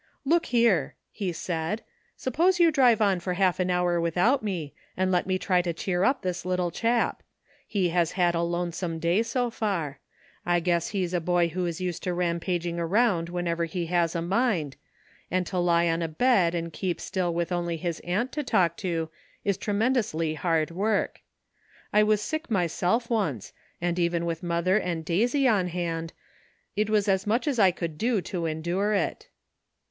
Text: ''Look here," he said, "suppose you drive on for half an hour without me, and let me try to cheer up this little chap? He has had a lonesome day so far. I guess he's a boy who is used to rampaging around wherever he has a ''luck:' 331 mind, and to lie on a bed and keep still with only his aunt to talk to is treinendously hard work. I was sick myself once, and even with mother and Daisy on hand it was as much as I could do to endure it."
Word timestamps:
''Look 0.25 0.47
here," 0.47 0.95
he 1.11 1.31
said, 1.31 1.83
"suppose 2.17 2.59
you 2.59 2.71
drive 2.71 3.01
on 3.03 3.19
for 3.19 3.35
half 3.35 3.59
an 3.59 3.69
hour 3.69 4.01
without 4.01 4.41
me, 4.41 4.73
and 4.97 5.11
let 5.11 5.27
me 5.27 5.37
try 5.37 5.61
to 5.61 5.73
cheer 5.73 6.03
up 6.03 6.23
this 6.23 6.43
little 6.43 6.71
chap? 6.71 7.21
He 7.67 7.89
has 7.89 8.13
had 8.13 8.33
a 8.33 8.41
lonesome 8.41 8.97
day 8.97 9.21
so 9.21 9.51
far. 9.51 9.99
I 10.43 10.59
guess 10.59 10.87
he's 10.87 11.13
a 11.13 11.21
boy 11.21 11.49
who 11.49 11.67
is 11.67 11.79
used 11.79 12.01
to 12.01 12.15
rampaging 12.15 12.79
around 12.79 13.29
wherever 13.29 13.65
he 13.65 13.85
has 13.93 14.15
a 14.15 14.21
''luck:' 14.25 14.29
331 14.29 14.49
mind, 14.49 14.75
and 15.29 15.45
to 15.45 15.59
lie 15.59 15.87
on 15.87 16.01
a 16.01 16.07
bed 16.07 16.55
and 16.55 16.73
keep 16.73 16.99
still 16.99 17.31
with 17.31 17.51
only 17.51 17.77
his 17.77 17.99
aunt 17.99 18.31
to 18.31 18.41
talk 18.41 18.77
to 18.77 19.07
is 19.45 19.55
treinendously 19.55 20.35
hard 20.35 20.71
work. 20.71 21.21
I 21.93 22.01
was 22.01 22.23
sick 22.23 22.49
myself 22.49 23.07
once, 23.11 23.53
and 23.79 23.99
even 23.99 24.25
with 24.25 24.41
mother 24.41 24.79
and 24.79 25.05
Daisy 25.05 25.47
on 25.47 25.67
hand 25.67 26.11
it 26.75 26.89
was 26.89 27.07
as 27.07 27.27
much 27.27 27.47
as 27.47 27.59
I 27.59 27.69
could 27.69 27.99
do 27.99 28.19
to 28.21 28.47
endure 28.47 28.93
it." 28.93 29.29